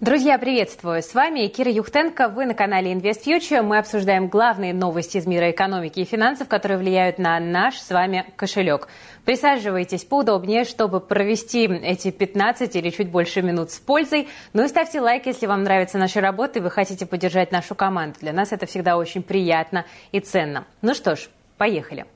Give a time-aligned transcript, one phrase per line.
[0.00, 1.02] Друзья, приветствую!
[1.02, 2.28] С вами Кира Юхтенко.
[2.28, 3.60] Вы на канале Invest Future.
[3.60, 8.24] Мы обсуждаем главные новости из мира экономики и финансов, которые влияют на наш с вами
[8.36, 8.88] кошелек.
[9.26, 14.28] Присаживайтесь поудобнее, чтобы провести эти 15 или чуть больше минут с пользой.
[14.54, 18.20] Ну и ставьте лайк, если вам нравится наша работа и вы хотите поддержать нашу команду.
[18.22, 20.64] Для нас это всегда очень приятно и ценно.
[20.80, 21.28] Ну что ж,
[21.58, 22.06] поехали.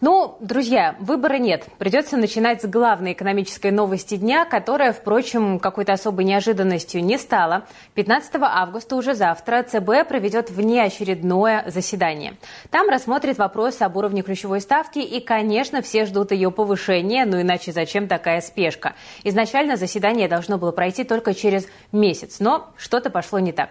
[0.00, 1.66] Ну, друзья, выбора нет.
[1.78, 7.66] Придется начинать с главной экономической новости дня, которая, впрочем, какой-то особой неожиданностью не стала.
[7.94, 12.34] 15 августа, уже завтра, ЦБ проведет внеочередное заседание.
[12.70, 17.72] Там рассмотрит вопрос об уровне ключевой ставки и, конечно, все ждут ее повышения, ну иначе
[17.72, 18.94] зачем такая спешка?
[19.24, 23.70] Изначально заседание должно было пройти только через месяц, но что-то пошло не так.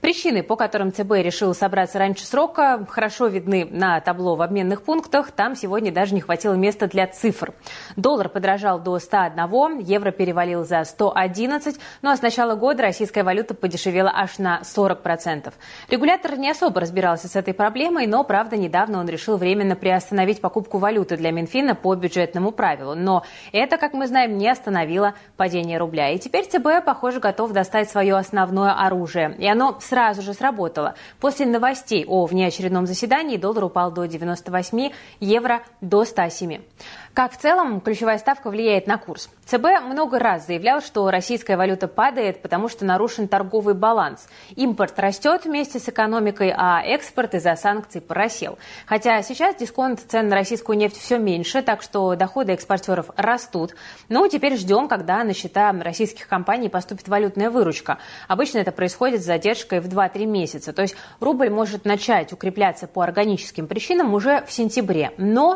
[0.00, 5.30] Причины, по которым ЦБ решил собраться раньше срока, хорошо видны на табло в обменных пунктах.
[5.30, 7.52] Там сегодня сегодня даже не хватило места для цифр.
[7.94, 13.52] Доллар подорожал до 101, евро перевалил за 111, ну а с начала года российская валюта
[13.52, 15.52] подешевела аж на 40%.
[15.90, 20.78] Регулятор не особо разбирался с этой проблемой, но, правда, недавно он решил временно приостановить покупку
[20.78, 22.94] валюты для Минфина по бюджетному правилу.
[22.94, 26.08] Но это, как мы знаем, не остановило падение рубля.
[26.12, 29.36] И теперь ЦБ, похоже, готов достать свое основное оружие.
[29.38, 30.94] И оно сразу же сработало.
[31.20, 36.62] После новостей о внеочередном заседании доллар упал до 98 евро до 107.
[37.14, 39.28] Как в целом ключевая ставка влияет на курс?
[39.46, 44.28] ЦБ много раз заявлял, что российская валюта падает, потому что нарушен торговый баланс.
[44.54, 48.58] Импорт растет вместе с экономикой, а экспорт из-за санкций просел.
[48.86, 53.74] Хотя сейчас дисконт цен на российскую нефть все меньше, так что доходы экспортеров растут.
[54.08, 57.98] Но теперь ждем, когда на счета российских компаний поступит валютная выручка.
[58.28, 60.72] Обычно это происходит с задержкой в 2-3 месяца.
[60.72, 65.12] То есть рубль может начать укрепляться по органическим причинам уже в сентябре.
[65.16, 65.47] Но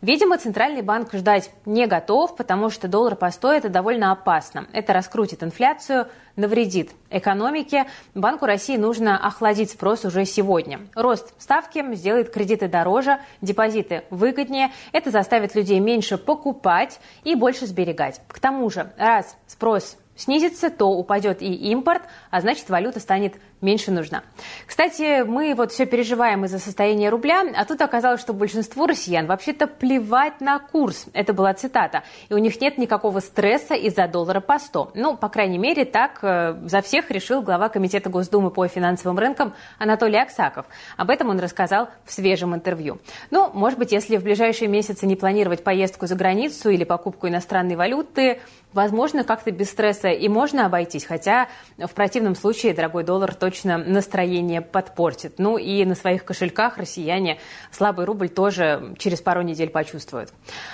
[0.00, 4.68] Видимо, Центральный банк ждать не готов, потому что доллар по 100– это довольно опасно.
[4.72, 7.86] Это раскрутит инфляцию, навредит экономике.
[8.14, 10.80] Банку России нужно охладить спрос уже сегодня.
[10.94, 14.70] Рост ставки сделает кредиты дороже, депозиты выгоднее.
[14.92, 18.20] Это заставит людей меньше покупать и больше сберегать.
[18.28, 23.90] К тому же, раз спрос снизится, то упадет и импорт, а значит валюта станет меньше
[23.90, 24.22] нужна.
[24.66, 29.66] Кстати, мы вот все переживаем из-за состояния рубля, а тут оказалось, что большинству россиян вообще-то
[29.66, 31.06] плевать на курс.
[31.12, 32.02] Это была цитата.
[32.28, 34.92] И у них нет никакого стресса из-за доллара по 100.
[34.94, 39.54] Ну, по крайней мере, так э, за всех решил глава Комитета Госдумы по финансовым рынкам
[39.78, 40.66] Анатолий Аксаков.
[40.96, 42.98] Об этом он рассказал в свежем интервью.
[43.30, 47.76] Ну, может быть, если в ближайшие месяцы не планировать поездку за границу или покупку иностранной
[47.76, 48.40] валюты,
[48.72, 51.04] возможно, как-то без стресса и можно обойтись.
[51.04, 55.34] Хотя в противном случае дорогой доллар точно настроение подпортит.
[55.38, 57.38] Ну и на своих кошельках россияне
[57.70, 60.32] слабый рубль тоже через пару недель почувствуют.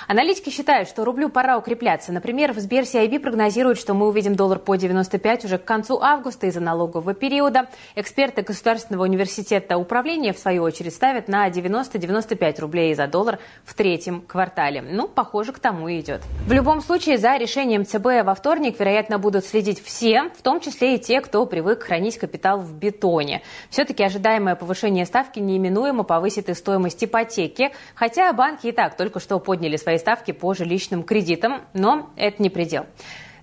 [0.09, 2.12] Аналитики считают, что рублю пора укрепляться.
[2.12, 6.47] Например, в Сбер CIB прогнозируют, что мы увидим доллар по 95 уже к концу августа
[6.47, 7.69] из-за налогового периода.
[7.95, 14.21] Эксперты Государственного университета управления, в свою очередь, ставят на 90-95 рублей за доллар в третьем
[14.21, 14.83] квартале.
[14.83, 16.22] Ну, похоже, к тому и идет.
[16.47, 20.97] В любом случае, за решением ЦБ во вторник, вероятно, будут следить все, в том числе
[20.97, 23.43] и те, кто привык хранить капитал в бетоне.
[23.71, 29.39] Все-таки ожидаемое повышение ставки неименуемо повысит и стоимость ипотеки, хотя банки и так только что
[29.41, 32.84] подняли свои ставки по жилищным кредитам, но это не предел.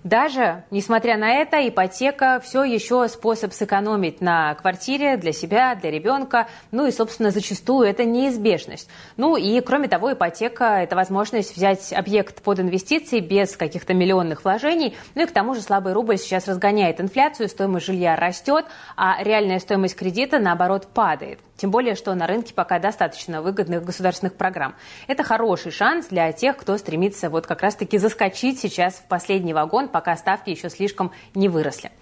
[0.04, 6.48] Даже, несмотря на это, ипотека все еще способ сэкономить на квартире для себя, для ребенка.
[6.72, 8.88] Ну и, собственно, зачастую это неизбежность.
[9.16, 14.96] Ну и, кроме того, ипотека– это возможность взять объект под инвестиции без каких-то миллионных вложений.
[15.14, 19.60] Ну и к тому же слабый рубль сейчас разгоняет инфляцию, стоимость жилья растет, а реальная
[19.60, 21.38] стоимость кредита, наоборот, падает.
[21.62, 24.74] Тем более, что на рынке пока достаточно выгодных государственных программ.
[25.06, 29.86] Это хороший шанс для тех, кто стремится вот как раз-таки заскочить сейчас в последний вагон,
[29.86, 31.92] пока ставки еще слишком не выросли.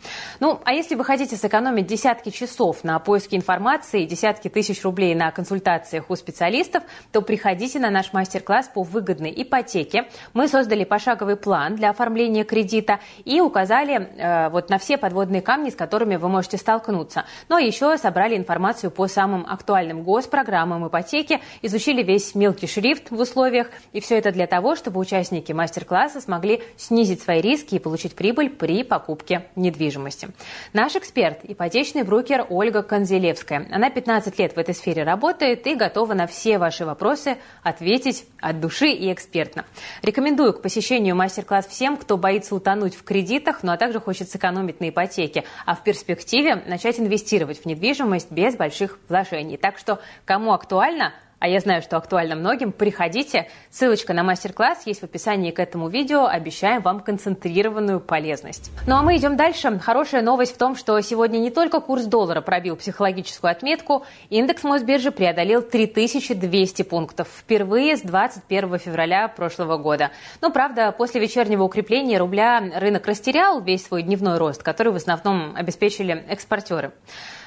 [0.41, 5.31] Ну, а если вы хотите сэкономить десятки часов на поиске информации, десятки тысяч рублей на
[5.31, 6.83] консультациях у специалистов,
[7.13, 10.09] то приходите на наш мастер-класс по выгодной ипотеке.
[10.33, 15.69] Мы создали пошаговый план для оформления кредита и указали э, вот на все подводные камни,
[15.69, 17.27] с которыми вы можете столкнуться.
[17.51, 23.69] Но еще собрали информацию по самым актуальным госпрограммам ипотеки, изучили весь мелкий шрифт в условиях.
[23.93, 28.49] И все это для того, чтобы участники мастер-класса смогли снизить свои риски и получить прибыль
[28.49, 30.29] при покупке недвижимости.
[30.73, 33.67] Наш эксперт– ипотечный брокер Ольга Конзелевская.
[33.73, 38.61] Она 15 лет в этой сфере работает и готова на все ваши вопросы ответить от
[38.61, 39.65] души и экспертно.
[40.03, 44.81] Рекомендую к посещению мастер-класс всем, кто боится утонуть в кредитах, ну а также хочет сэкономить
[44.81, 49.40] на ипотеке, а в перспективе начать инвестировать в недвижимость без больших вложений.
[49.57, 53.49] Так что, кому актуально, а я знаю, что актуально многим, приходите.
[53.71, 56.27] Ссылочка на мастер-класс есть в описании к этому видео.
[56.27, 58.71] Обещаем вам концентрированную полезность.
[58.87, 59.79] Ну а мы идем дальше.
[59.79, 65.13] Хорошая новость в том, что сегодня не только курс доллара пробил психологическую отметку, индекс Мосбиржи
[65.13, 67.29] преодолел 3200 пунктов.
[67.35, 70.11] Впервые с 21 февраля прошлого года.
[70.43, 75.57] Но, правда, после вечернего укрепления рубля рынок растерял весь свой дневной рост, который в основном
[75.57, 76.93] обеспечили экспортеры.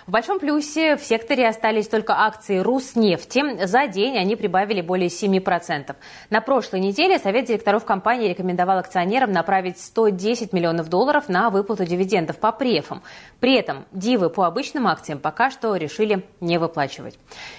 [0.06, 3.66] В большом плюсе в секторе остались только акции Руснефти.
[3.66, 5.96] За день они прибавили более 7%.
[6.30, 12.38] На прошлой неделе Совет директоров компании рекомендовал акционерам направить 110 миллионов долларов на выплату дивидендов
[12.38, 13.02] по префам.
[13.40, 17.18] При этом дивы по обычным акциям пока что решили не выплачивать.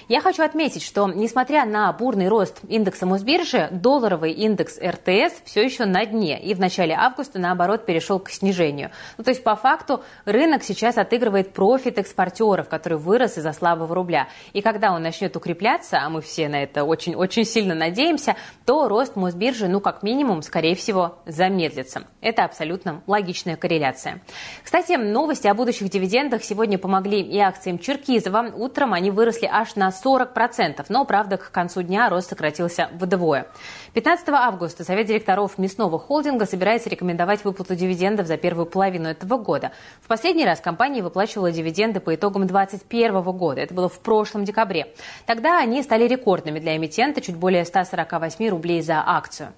[0.08, 5.86] Я хочу отметить, что несмотря на бурный рост индекса Мосбиржи, долларовый индекс РТС все еще
[5.86, 8.90] на дне и в начале августа, наоборот, перешел к снижению.
[9.16, 11.98] Ну, то есть, по факту, рынок сейчас отыгрывает профит
[12.34, 14.28] экспортеров, который вырос из-за слабого рубля.
[14.52, 18.36] И когда он начнет укрепляться, а мы все на это очень-очень сильно надеемся,
[18.66, 22.04] то рост Мосбиржи, ну, как минимум, скорее всего, замедлится.
[22.20, 24.22] Это абсолютно логичная корреляция.
[24.62, 28.52] Кстати, новости о будущих дивидендах сегодня помогли и акциям Черкизова.
[28.54, 33.46] Утром они выросли аж на 40%, но, правда, к концу дня рост сократился вдвое.
[33.94, 39.72] 15 августа Совет директоров мясного холдинга собирается рекомендовать выплату дивидендов за первую половину этого года.
[40.02, 43.60] В последний раз компания выплачивала дивиденды по итогам 2021 года.
[43.60, 44.92] Это было в прошлом декабре.
[45.26, 49.52] Тогда они стали рекордными для эмитента, чуть более 148 рублей за акцию.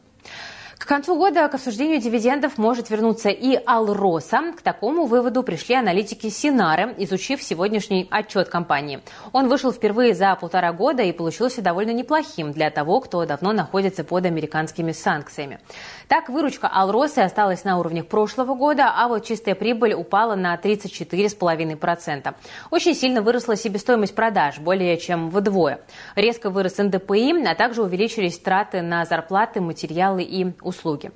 [0.78, 4.52] К концу года к обсуждению дивидендов может вернуться и Алроса.
[4.56, 9.00] К такому выводу пришли аналитики Синары, изучив сегодняшний отчет компании.
[9.32, 14.05] Он вышел впервые за полтора года и получился довольно неплохим для того, кто давно находится
[14.05, 15.61] под американскими санкциями.
[16.08, 22.34] Так, выручка Алросы осталась на уровнях прошлого года, а вот чистая прибыль упала на 34,5%.
[22.70, 25.81] Очень сильно выросла себестоимость продаж, более чем вдвое.
[26.14, 31.10] Резко вырос НДПИ, а также увеличились траты на зарплаты, материалы и услуги.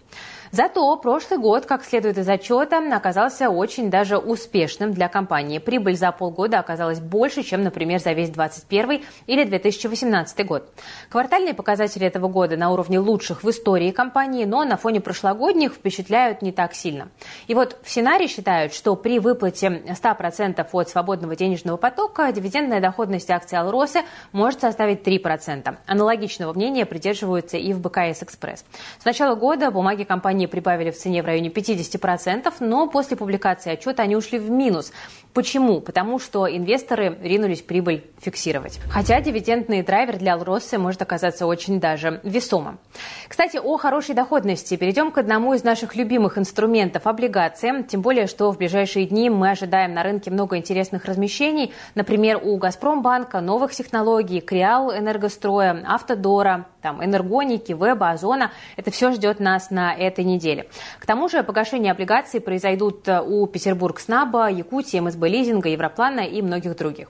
[0.53, 5.59] Зато прошлый год, как следует из отчета, оказался очень даже успешным для компании.
[5.59, 10.69] Прибыль за полгода оказалась больше, чем, например, за весь 2021 или 2018 год.
[11.09, 16.43] Квартальные показатели этого года на уровне лучших в истории компании, но на фоне прошлогодних впечатляют
[16.43, 17.11] не так сильно.
[17.47, 23.31] И вот в Синаре считают, что при выплате 100% от свободного денежного потока дивидендная доходность
[23.31, 24.01] акций Алросы
[24.33, 25.77] может составить 3%.
[25.87, 28.65] Аналогичного мнения придерживаются и в БКС Экспресс.
[28.99, 33.73] С начала года бумаги компании компании прибавили в цене в районе 50%, но после публикации
[33.73, 34.93] отчета они ушли в минус.
[35.33, 35.81] Почему?
[35.81, 38.81] Потому что инвесторы ринулись прибыль фиксировать.
[38.91, 42.81] Хотя дивидендный драйвер для Алросы может оказаться очень даже весомым.
[43.29, 44.77] Кстати, о хорошей доходности.
[44.77, 47.85] Перейдем к одному из наших любимых инструментов– облигациям.
[47.85, 51.73] Тем более, что в ближайшие дни мы ожидаем на рынке много интересных размещений.
[51.95, 58.51] Например, у «Газпромбанка», новых технологий, Креал Энергостроя, Автодора, там, Энергоники, Веба, Озона.
[58.77, 60.69] Это все ждет нас на этой неделе.
[60.99, 66.77] К тому же погашение облигаций произойдут у Петербург СНАБа, Якутии, МСБ Лизинга, Европлана и многих
[66.77, 67.09] других.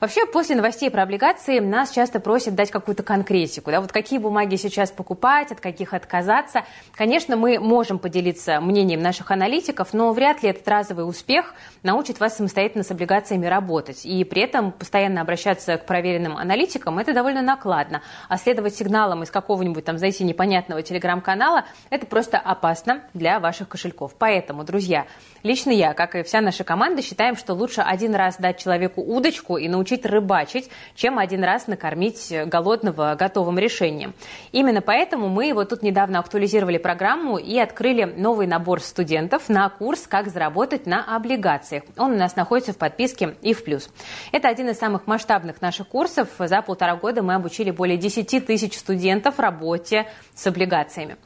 [0.00, 3.72] Вообще, после новостей про облигации нас часто просят дать какую-то конкретику.
[3.72, 3.80] Да?
[3.80, 6.62] Вот какие бумаги сейчас покупать, от каких отказаться.
[6.94, 11.52] Конечно, мы можем поделиться мнением наших аналитиков, но вряд ли этот разовый успех
[11.82, 14.06] научит вас самостоятельно с облигациями работать.
[14.06, 18.00] И при этом постоянно обращаться к проверенным аналитикам– это довольно накладно.
[18.28, 24.14] А следовать сигналам из какого-нибудь там, знаете, непонятного телеграм-канала– это просто опасно для ваших кошельков.
[24.16, 25.06] Поэтому, друзья,
[25.42, 29.56] лично я, как и вся наша команда, считаем, что лучше один раз дать человеку удочку
[29.56, 34.14] и научить научить рыбачить, чем один раз накормить голодного готовым решением.
[34.52, 40.06] Именно поэтому мы вот тут недавно актуализировали программу и открыли новый набор студентов на курс
[40.06, 41.84] «Как заработать на облигациях».
[41.96, 43.88] Он у нас находится в подписке и в плюс.
[44.32, 46.28] Это один из самых масштабных наших курсов.
[46.38, 51.16] За полтора года мы обучили более 10 тысяч студентов работе с облигациями.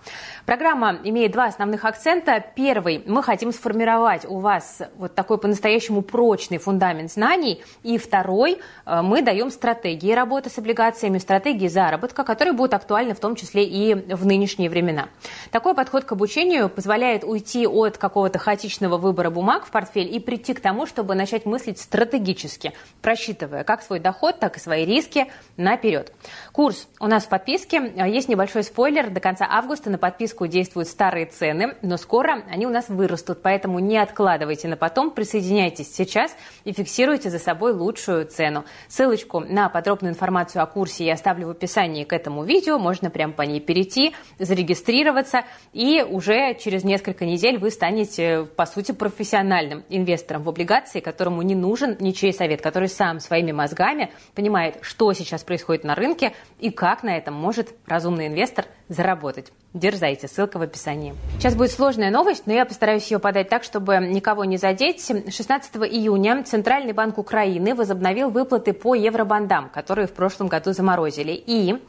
[0.46, 2.44] Программа имеет два основных акцента.
[2.54, 7.62] Первый, мы хотим сформировать у вас вот такой по-настоящему прочный фундамент знаний.
[7.82, 8.51] И второй,
[8.86, 13.64] э, мы даем стратегии работы с облигациями, стратегии заработка, которые будут актуальны в том числе
[13.64, 15.08] и в нынешние времена.
[15.50, 20.54] Такой подход к обучению позволяет уйти от какого-то хаотичного выбора бумаг в портфель и прийти
[20.54, 26.12] к тому, чтобы начать мыслить стратегически, просчитывая как свой доход, так и свои риски наперед.
[26.52, 27.92] Курс у нас в подписке.
[28.06, 29.10] Есть небольшой спойлер.
[29.10, 33.78] До конца августа на подписку действуют старые цены, но скоро они у нас вырастут, поэтому
[33.78, 38.64] не откладывайте на потом, присоединяйтесь сейчас и фиксируйте за собой лучшую цену цену.
[38.88, 42.76] Ссылочку на подробную информацию о курсе я оставлю в описании к этому видео.
[42.76, 48.90] Можно прям по ней перейти, зарегистрироваться, и уже через несколько недель вы станете, по сути,
[48.90, 55.12] профессиональным инвестором в облигации, которому не нужен ничей совет, который сам своими мозгами понимает, что
[55.12, 59.52] сейчас происходит на рынке и как на этом может разумный инвестор заработать.
[59.74, 61.14] Дерзайте, ссылка в описании.
[61.38, 65.04] Сейчас будет сложная новость, но я постараюсь ее подать так, чтобы никого не задеть.
[65.04, 71.32] 16 июня Центральный банк Украины возобновил выплаты по евробандам, которые в прошлом году заморозили.
[71.32, 71.82] И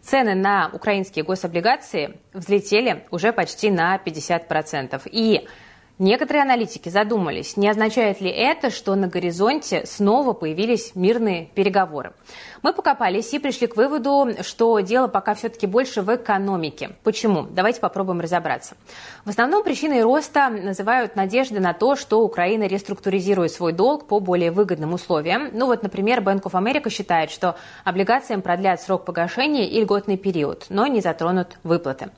[0.00, 5.02] цены на украинские гособлигации взлетели уже почти на 50%.
[5.06, 5.48] И
[6.00, 12.14] Некоторые аналитики задумались, не означает ли это, что на горизонте снова появились мирные переговоры.
[12.62, 16.96] Мы покопались и пришли к выводу, что дело пока все-таки больше в экономике.
[17.04, 17.42] Почему?
[17.42, 18.74] Давайте попробуем разобраться.
[19.24, 24.50] В основном причиной роста называют надежды на то, что Украина реструктуризирует свой долг по более
[24.50, 25.50] выгодным условиям.
[25.52, 30.66] Ну вот, например, Bank of America считает, что облигациям продлят срок погашения и льготный период,
[30.70, 32.10] но не затронут выплаты.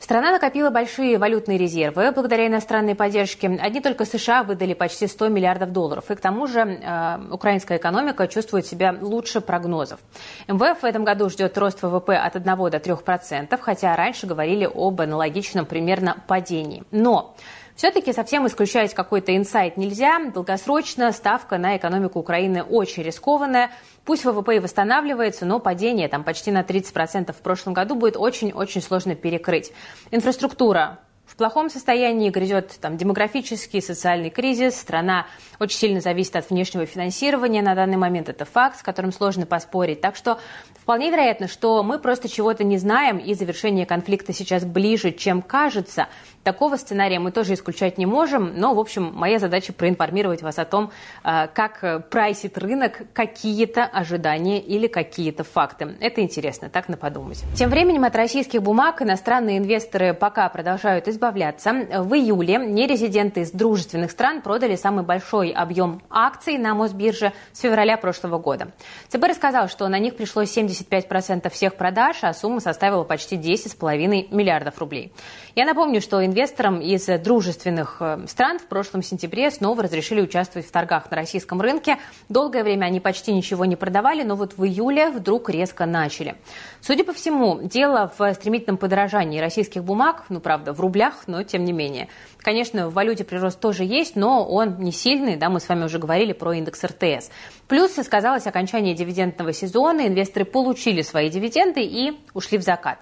[0.00, 3.48] Страна накопила большие валютные резервы благодаря иностранной поддержке.
[3.60, 6.10] Одни только США выдали почти 100 миллиардов долларов.
[6.10, 10.00] И к тому же э, украинская экономика чувствует себя лучше прогнозов.
[10.48, 15.02] МВФ в этом году ждет рост ВВП от 1 до 3%, хотя раньше говорили об
[15.02, 16.82] аналогичном примерно падении.
[16.90, 17.36] Но
[17.80, 20.18] все-таки совсем исключать какой-то инсайт нельзя.
[20.34, 23.70] Долгосрочно ставка на экономику Украины очень рискованная.
[24.04, 28.82] Пусть ВВП и восстанавливается, но падение там почти на 30% в прошлом году будет очень-очень
[28.82, 29.72] сложно перекрыть.
[30.10, 30.98] Инфраструктура
[31.30, 35.26] в плохом состоянии, грядет там, демографический, социальный кризис, страна
[35.60, 40.00] очень сильно зависит от внешнего финансирования, на данный момент это факт, с которым сложно поспорить.
[40.00, 40.40] Так что
[40.74, 46.08] вполне вероятно, что мы просто чего-то не знаем, и завершение конфликта сейчас ближе, чем кажется.
[46.42, 50.64] Такого сценария мы тоже исключать не можем, но, в общем, моя задача проинформировать вас о
[50.64, 50.90] том,
[51.22, 55.96] э, как прайсит рынок какие-то ожидания или какие-то факты.
[56.00, 57.44] Это интересно, так на подумать.
[57.54, 61.72] Тем временем от российских бумаг иностранные инвесторы пока продолжают избавляться.
[61.72, 67.98] В июле нерезиденты из дружественных стран продали самый большой объем акций на Мосбирже с февраля
[67.98, 68.68] прошлого года.
[69.08, 74.78] ЦБ рассказал, что на них пришлось 75% всех продаж, а сумма составила почти 10,5 миллиардов
[74.78, 75.12] рублей.
[75.54, 80.70] Я напомню, что инвесторам из дружественных э, стран в прошлом сентябре снова разрешили участвовать в
[80.70, 81.98] торгах на российском рынке.
[82.28, 86.36] Долгое время они почти ничего не продавали, но вот в июле вдруг резко начали.
[86.80, 91.64] Судя по всему, дело в стремительном подорожании российских бумаг, ну, правда, в рублях, но тем
[91.64, 92.08] не менее.
[92.42, 95.98] Конечно, в валюте прирост тоже есть, но он не сильный, да, мы с вами уже
[95.98, 97.30] говорили про индекс РТС.
[97.68, 102.98] Плюс сказалось окончание дивидендного сезона, инвесторы получили свои дивиденды и ушли в закат.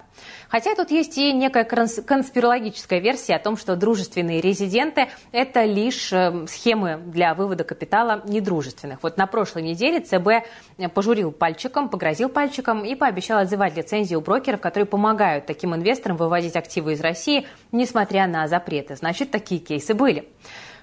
[0.49, 6.45] Хотя тут есть и некая конспирологическая версия о том, что дружественные резиденты– это лишь э,
[6.47, 8.99] схемы для вывода капитала недружественных.
[9.03, 10.47] Вот на прошлой неделе ЦБ
[10.93, 16.55] пожурил пальчиком, погрозил пальчиком и пообещал отзывать лицензии у брокеров, которые помогают таким инвесторам выводить
[16.55, 18.95] активы из России, несмотря на запреты.
[18.95, 20.27] Значит, такие кейсы были.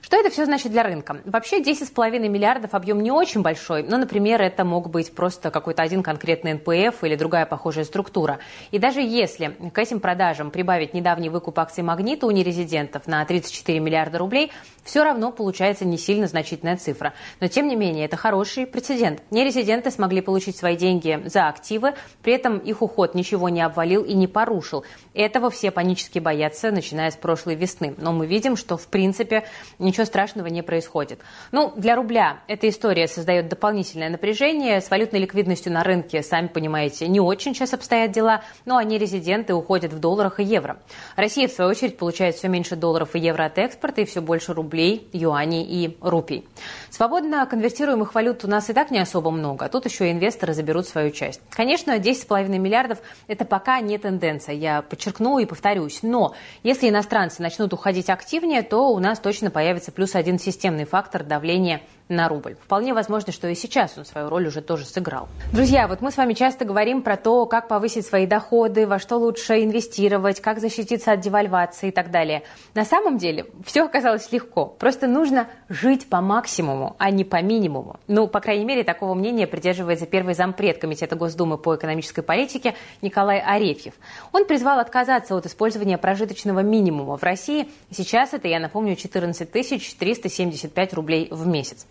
[0.01, 1.21] Что это все значит для рынка?
[1.25, 6.03] Вообще 10,5 миллиардов объем не очень большой, но, например, это мог быть просто какой-то один
[6.03, 8.39] конкретный НПФ или другая похожая структура.
[8.71, 13.81] И даже если к этим продажам прибавить недавний выкуп акций «Магнита» у нерезидентов на 34
[13.81, 14.53] миллиарда рублей,
[14.85, 17.13] все равно получается не сильно значительная цифра.
[17.41, 19.23] Но, тем не менее, это хороший прецедент.
[19.31, 24.15] Нерезиденты смогли получить свои деньги за активы, при этом их уход ничего не обвалил и
[24.15, 24.85] не порушил.
[25.15, 27.95] Этого все панически боятся, начиная с прошлой весны.
[27.99, 29.45] Но мы видим, что, в принципе,
[29.87, 31.21] ничего страшного не происходит.
[31.53, 34.81] Ну, для рубля эта история создает дополнительное напряжение.
[34.81, 39.55] С валютной ликвидностью на рынке, сами понимаете, не очень сейчас обстоят дела, но они резиденты
[39.55, 40.79] уходят в долларах и евро.
[41.17, 44.53] Россия, в свою очередь, получает все меньше долларов и евро от экспорта и все больше
[44.53, 46.47] рублей, юаней и рупий.
[46.91, 50.55] Свободно конвертируемых валют у нас и так не особо много, а тут еще и инвесторы
[50.55, 51.41] заберут свою часть.
[51.51, 56.01] Конечно, 10,5 миллиардов– это пока не тенденция, я подчеркну и повторюсь.
[56.03, 60.87] Но если иностранцы начнут уходить активнее, то у нас точно появится появится плюс один системный
[60.87, 62.57] фактор давления на рубль.
[62.63, 65.29] Вполне возможно, что и сейчас он свою роль уже тоже сыграл.
[65.53, 69.17] Друзья, вот мы с вами часто говорим про то, как повысить свои доходы, во что
[69.17, 72.43] лучше инвестировать, как защититься от девальвации и так далее.
[72.75, 74.67] На самом деле все оказалось легко.
[74.67, 77.97] Просто нужно жить по максимуму, а не по минимуму.
[78.07, 83.41] Ну, по крайней мере, такого мнения придерживается первый зампред Комитета Госдумы по экономической политике Николай
[83.41, 83.95] Арефьев.
[84.33, 87.69] Он призвал отказаться от использования прожиточного минимума в России.
[87.91, 91.87] Сейчас это, я напомню, 14 375 рублей в месяц.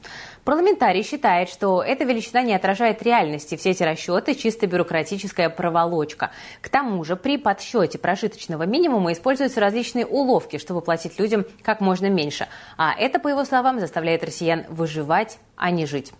[0.46, 3.56] Парламентарий считает, что эта величина не отражает реальности.
[3.56, 6.32] Все эти расчеты– чисто бюрократическая проволочка.
[6.62, 12.12] К тому же при подсчете прожиточного минимума используются различные уловки, чтобы платить людям как можно
[12.12, 12.48] меньше.
[12.78, 16.12] А это, по его словам, заставляет россиян выживать а не жить.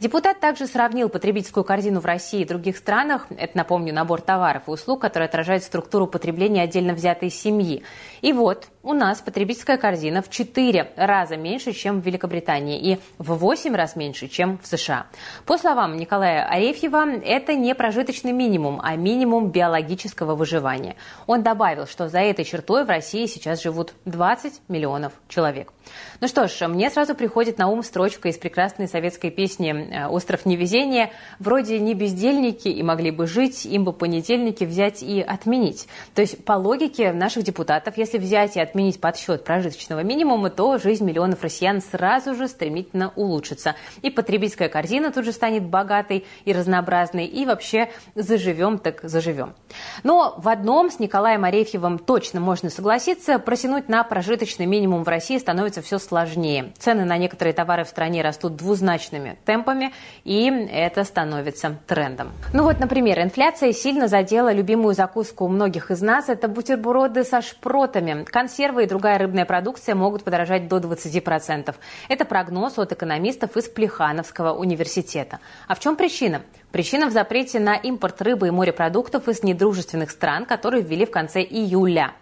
[0.00, 3.26] Депутат также сравнил потребительскую корзину в России и других странах.
[3.30, 7.82] Это, напомню, набор товаров и услуг, который отражает структуру потребления отдельно взятой семьи.
[8.20, 13.34] И вот у нас потребительская корзина в 4 раза меньше, чем в Великобритании, и в
[13.34, 15.06] 8 раз меньше, чем в США.
[15.46, 20.96] По словам Николая Арефьева, это не прожиточный минимум, а минимум биологического выживания.
[21.26, 25.72] Он добавил, что за этой чертой в России сейчас живут 20 миллионов человек.
[26.20, 30.46] Ну что ж, мне сразу приходит на ум строчка из прекрасной советской песни э, «Остров
[30.46, 31.10] невезения».
[31.38, 35.88] Вроде не бездельники и могли бы жить, им бы понедельники взять и отменить.
[36.14, 41.04] То есть по логике наших депутатов, если взять и отменить подсчет прожиточного минимума, то жизнь
[41.04, 43.74] миллионов россиян сразу же стремительно улучшится.
[44.02, 49.54] И потребительская корзина тут же станет богатой и разнообразной, и вообще заживем так заживем.
[50.02, 55.38] Но в одном с Николаем Арефьевым точно можно согласиться, просянуть на прожиточный минимум в России
[55.38, 56.72] становится все сложнее.
[56.78, 59.92] Цены на некоторые товары в стране растут двузначными темпами,
[60.24, 62.32] и это становится трендом.
[62.52, 66.28] Ну вот, например, инфляция сильно задела любимую закуску у многих из нас.
[66.28, 68.24] Это бутерброды со шпротами.
[68.24, 71.74] Консервы и другая рыбная продукция могут подорожать до 20%.
[72.08, 75.40] Это прогноз от экономистов из Плехановского университета.
[75.66, 76.42] А в чем причина?
[76.70, 81.42] Причина в запрете на импорт рыбы и морепродуктов из недружественных стран, которые ввели в конце
[81.42, 82.12] июля.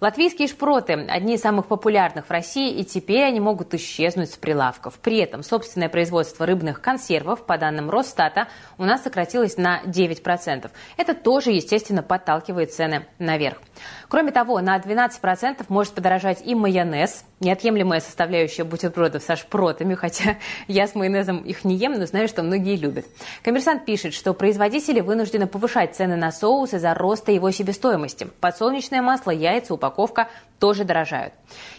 [0.00, 4.98] Латвийские шпроты– одни из самых популярных в России, и теперь они могут исчезнуть с прилавков.
[4.98, 8.48] При этом собственное производство рыбных консервов, по данным Росстата,
[8.78, 10.70] у нас сократилось на 9%.
[10.96, 13.60] Это тоже, естественно, подталкивает цены наверх.
[14.08, 20.88] Кроме того, на 12% может подорожать и майонез, неотъемлемая составляющая бутербродов со шпротами, хотя я
[20.88, 23.06] с майонезом их не ем, но знаю, что многие любят.
[23.42, 28.26] Коммерсант пишет, что производители вынуждены повышать цены на соус из-за роста его себестоимости.
[28.40, 31.34] Подсолнечное масло, яйца, упаковка тоже дорожают.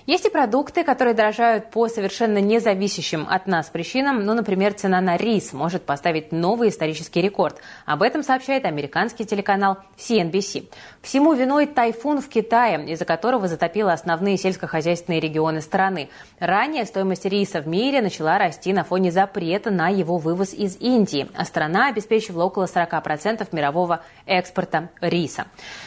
[0.05, 4.24] Есть и продукты, которые дорожают по совершенно независящим от нас причинам.
[4.24, 7.57] Ну, например, цена на рис может поставить новый исторический рекорд.
[7.86, 10.69] Об этом сообщает американский телеканал CNBC.
[11.01, 16.09] Всему виной тайфун в Китае, из-за которого затопило основные сельскохозяйственные регионы страны.
[16.39, 21.27] Ранее стоимость риса в мире начала расти на фоне запрета на его вывоз из Индии,
[21.35, 25.45] а страна обеспечивала около 40% мирового экспорта риса.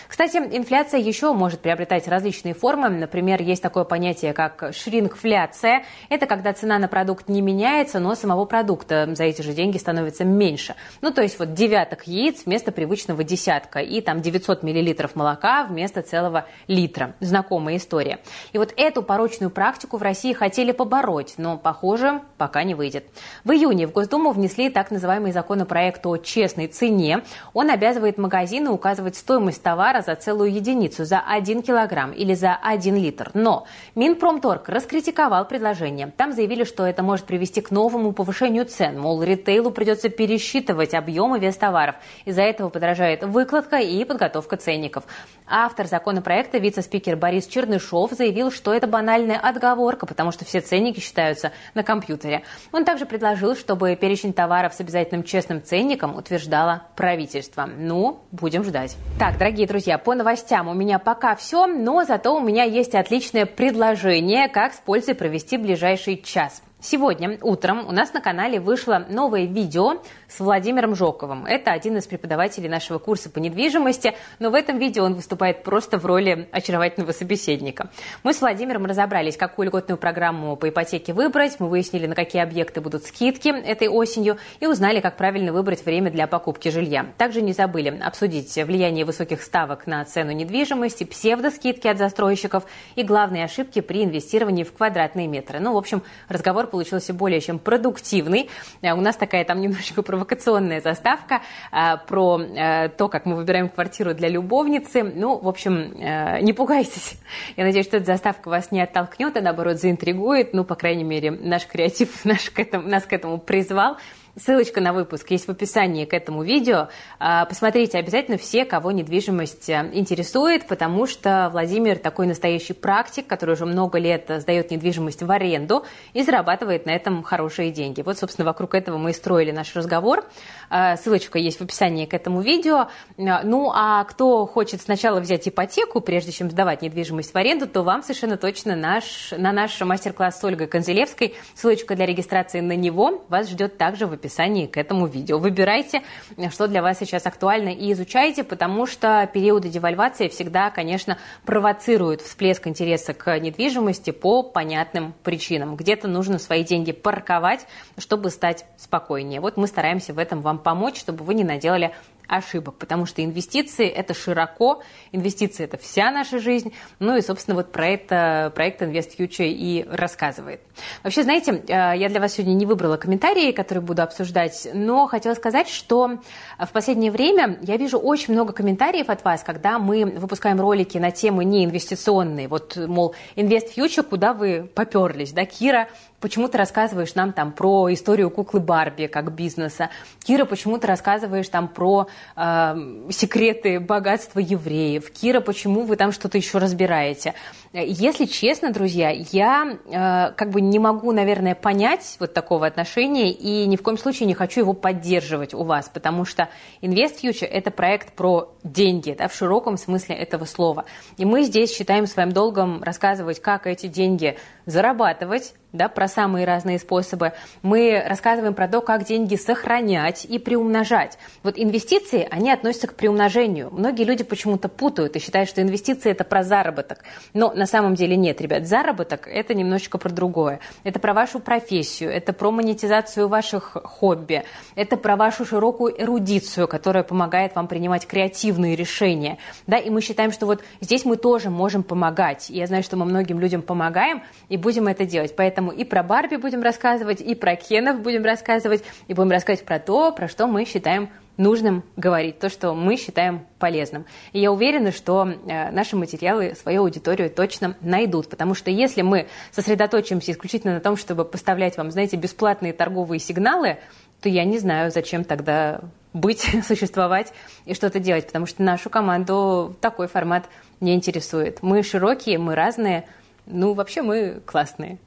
[0.08, 2.88] Кстати, инфляция еще может приобретать различные формы.
[2.88, 5.84] Например, есть такое понятие, как шрингфляция.
[6.08, 10.24] Это когда цена на продукт не меняется, но самого продукта за эти же деньги становится
[10.24, 10.74] меньше.
[11.02, 16.02] Ну, то есть вот девяток яиц вместо привычного десятка и там 900 миллилитров молока вместо
[16.02, 17.14] целого литра.
[17.20, 18.20] Знакомая история.
[18.52, 23.06] И вот эту порочную практику в России хотели побороть, но, похоже, пока не выйдет.
[23.44, 27.22] В июне в Госдуму внесли так называемый законопроект о честной цене.
[27.52, 32.96] Он обязывает магазины указывать стоимость товара за целую единицу, за 1 килограмм или за 1
[32.96, 33.30] литр.
[33.34, 36.12] Но Минпромторг раскритиковал предложение.
[36.16, 38.98] Там заявили, что это может привести к новому повышению цен.
[38.98, 41.96] Мол, ритейлу придется пересчитывать объем и вес товаров.
[42.24, 45.04] Из-за этого подорожает выкладка и подготовка ценников.
[45.46, 51.52] Автор законопроекта, вице-спикер Борис Чернышов, заявил, что это банальная отговорка, потому что все ценники считаются
[51.74, 52.42] на компьютере.
[52.72, 57.66] Он также предложил, чтобы перечень товаров с обязательным честным ценником утверждало правительство.
[57.66, 58.96] Ну, будем ждать.
[59.18, 63.46] Так, дорогие друзья, по новостям у меня пока все, но зато у меня есть отличное
[63.46, 66.62] предложение, как с пользой провести ближайший час.
[66.80, 71.46] Сегодня утром у нас на канале вышло новое видео с Владимиром Жоковым.
[71.46, 75.98] Это один из преподавателей нашего курса по недвижимости, но в этом видео он выступает просто
[75.98, 77.90] в роли очаровательного собеседника.
[78.22, 82.80] Мы с Владимиром разобрались, какую льготную программу по ипотеке выбрать, мы выяснили, на какие объекты
[82.80, 87.06] будут скидки этой осенью и узнали, как правильно выбрать время для покупки жилья.
[87.16, 92.64] Также не забыли обсудить влияние высоких ставок на цену недвижимости, псевдоскидки от застройщиков
[92.96, 95.58] и главные ошибки при инвестировании в квадратные метры.
[95.60, 98.50] Ну, в общем, разговор получился более чем продуктивный.
[98.82, 103.68] Э, у нас такая там немножечко провокационная заставка э, про э, то, как мы выбираем
[103.68, 105.02] квартиру для любовницы.
[105.04, 105.94] Ну, в общем,
[106.42, 107.14] не пугайтесь.
[107.56, 110.52] Я надеюсь, что эта заставка вас не оттолкнет, а наоборот заинтригует.
[110.54, 113.96] Ну, по крайней мере, наш креатив наш к этому, нас к этому призвал.
[114.38, 116.88] Ссылочка на выпуск есть в описании к этому видео.
[117.18, 123.54] А, посмотрите обязательно все, кого недвижимость э, интересует, потому что Владимир такой настоящий практик, который
[123.54, 128.02] уже много лет сдает недвижимость в аренду и зарабатывает на этом хорошие деньги.
[128.02, 130.24] Вот, собственно, вокруг этого мы и строили наш разговор.
[130.70, 132.88] А, ссылочка есть в описании к этому видео.
[133.18, 137.82] А, ну, а кто хочет сначала взять ипотеку, прежде чем сдавать недвижимость в аренду, то
[137.82, 143.24] вам совершенно точно наш, на наш мастер-класс с Ольгой Конзелевской, ссылочка для регистрации на него
[143.28, 145.38] вас ждет также в описании описании к этому видео.
[145.38, 146.02] Выбирайте,
[146.50, 152.66] что для вас сейчас актуально и изучайте, потому что периоды девальвации всегда, конечно, провоцируют всплеск
[152.66, 155.76] интереса к недвижимости по понятным причинам.
[155.76, 159.40] Где-то нужно свои деньги парковать, чтобы стать спокойнее.
[159.40, 161.94] Вот мы стараемся в этом вам помочь, чтобы вы не наделали
[162.28, 167.72] ошибок, потому что инвестиции– это широко, инвестиции– это вся наша жизнь, ну и, собственно, вот
[167.72, 170.60] про это проект Invest Future и рассказывает.
[171.02, 175.34] Вообще, знаете, э, я для вас сегодня не выбрала комментарии, которые буду обсуждать, но хотела
[175.34, 176.18] сказать, что
[176.58, 181.10] в последнее время я вижу очень много комментариев от вас, когда мы выпускаем ролики на
[181.10, 185.88] темы неинвестиционные, вот, мол, Invest Future, куда вы поперлись, да, Кира,
[186.20, 189.90] почему ты рассказываешь нам там про историю куклы Барби как бизнеса.
[190.24, 195.10] Кира, почему ты рассказываешь там про секреты богатства евреев.
[195.10, 197.34] Кира, почему вы там что-то еще разбираете.
[197.72, 203.66] Если честно, друзья, я э, как бы не могу, наверное, понять вот такого отношения и
[203.66, 206.48] ни в коем случае не хочу его поддерживать у вас, потому что
[206.80, 210.84] Invest Future– это проект про деньги, да, в широком смысле этого слова.
[211.18, 216.78] И мы здесь считаем своим долгом рассказывать, как эти деньги зарабатывать, да, про самые разные
[216.78, 217.32] способы.
[217.62, 221.18] Мы рассказываем про то, как деньги сохранять и приумножать.
[221.42, 223.70] Вот инвестиции, они относятся к приумножению.
[223.70, 227.04] Многие люди почему-то путают и считают, что инвестиции– это про заработок.
[227.34, 228.66] Но на самом деле нет, ребят.
[228.66, 230.60] Заработок– это немножечко про другое.
[230.84, 237.02] Это про вашу профессию, это про монетизацию ваших хобби, это про вашу широкую эрудицию, которая
[237.02, 239.38] помогает вам принимать креативные решения.
[239.66, 242.50] Да, и мы считаем, что вот здесь мы тоже можем помогать.
[242.50, 245.34] И я знаю, что мы многим людям помогаем и будем это делать.
[245.36, 249.78] Поэтому и про Барби будем рассказывать, и про Кенов будем рассказывать, и будем рассказывать про
[249.78, 254.04] то, про что мы считаем нужным говорить, то, что мы считаем полезным.
[254.32, 259.28] И я уверена, что э, наши материалы свою аудиторию точно найдут, потому что если мы
[259.52, 263.78] сосредоточимся исключительно на том, чтобы поставлять вам, знаете, бесплатные торговые сигналы,
[264.20, 265.80] то я не знаю, зачем тогда
[266.12, 267.32] быть, существовать
[267.64, 270.46] и что-то делать, потому что нашу команду такой формат
[270.80, 271.62] не интересует.
[271.62, 273.06] Мы широкие, мы разные,
[273.48, 274.98] ну, вообще мы классные.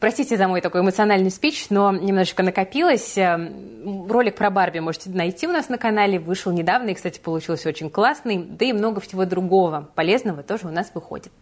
[0.00, 3.18] Простите за мой такой эмоциональный спич, но немножечко накопилось.
[3.18, 6.18] Эм, ролик про Барби можете найти у нас на канале.
[6.18, 8.38] Вышел недавно и, кстати, получился очень классный.
[8.38, 11.32] Да и много всего другого полезного тоже у нас выходит.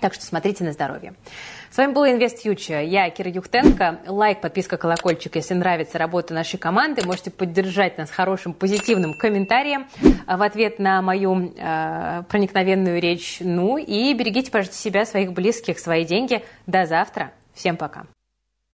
[0.00, 1.14] Так что смотрите на здоровье.
[1.70, 2.84] С вами был Invest Future.
[2.84, 4.00] Я Кира Юхтенко.
[4.06, 7.04] Лайк, подписка, колокольчик, если нравится работа нашей команды.
[7.04, 9.86] Можете поддержать нас хорошим, позитивным комментарием
[10.26, 13.38] в ответ на мою э, проникновенную речь.
[13.40, 16.42] Ну и берегите, пожалуйста, себя, своих близких, свои деньги.
[16.66, 17.32] До завтра.
[17.54, 18.06] Всем пока.